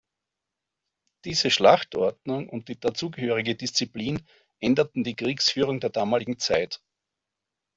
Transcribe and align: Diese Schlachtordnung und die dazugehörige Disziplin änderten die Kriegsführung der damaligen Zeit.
Diese 1.25 1.51
Schlachtordnung 1.51 2.49
und 2.49 2.69
die 2.69 2.79
dazugehörige 2.79 3.53
Disziplin 3.55 4.25
änderten 4.59 5.03
die 5.03 5.13
Kriegsführung 5.15 5.79
der 5.79 5.91
damaligen 5.91 6.39
Zeit. 6.39 6.81